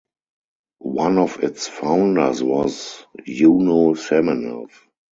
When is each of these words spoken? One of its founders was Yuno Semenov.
One 0.79 1.19
of 1.19 1.43
its 1.43 1.67
founders 1.67 2.41
was 2.41 3.05
Yuno 3.19 3.93
Semenov. 3.95 4.71